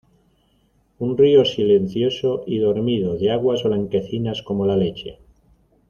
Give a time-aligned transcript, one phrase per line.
[0.97, 5.19] un río silencioso y dormido, de aguas blanquecinas como la leche